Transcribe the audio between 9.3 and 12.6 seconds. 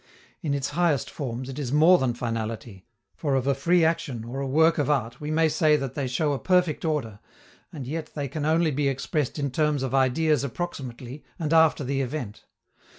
in terms of ideas approximately, and after the event.